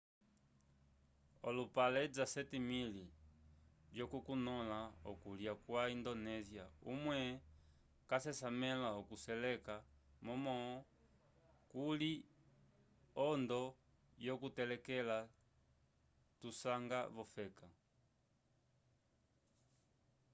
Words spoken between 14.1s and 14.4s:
yo